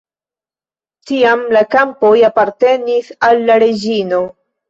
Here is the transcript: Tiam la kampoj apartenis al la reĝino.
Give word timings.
Tiam 1.09 1.43
la 1.57 1.61
kampoj 1.75 2.13
apartenis 2.29 3.13
al 3.29 3.45
la 3.51 3.61
reĝino. 3.65 4.23